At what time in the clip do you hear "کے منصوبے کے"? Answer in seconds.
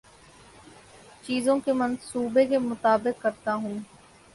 1.65-2.57